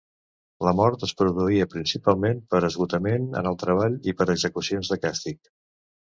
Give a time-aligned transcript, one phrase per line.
[0.67, 5.43] La mort es produïa principalment per esgotament en el treball i per execucions de càstig.